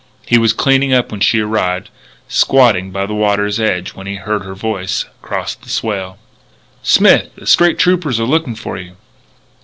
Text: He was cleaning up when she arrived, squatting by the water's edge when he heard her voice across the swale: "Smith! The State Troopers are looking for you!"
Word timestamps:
He 0.25 0.39
was 0.39 0.51
cleaning 0.51 0.91
up 0.91 1.11
when 1.11 1.19
she 1.21 1.41
arrived, 1.41 1.89
squatting 2.27 2.89
by 2.89 3.05
the 3.05 3.13
water's 3.13 3.59
edge 3.59 3.93
when 3.93 4.07
he 4.07 4.15
heard 4.15 4.43
her 4.43 4.55
voice 4.55 5.05
across 5.21 5.53
the 5.53 5.69
swale: 5.69 6.17
"Smith! 6.81 7.29
The 7.35 7.45
State 7.45 7.77
Troopers 7.77 8.19
are 8.19 8.23
looking 8.25 8.55
for 8.55 8.77
you!" 8.77 8.95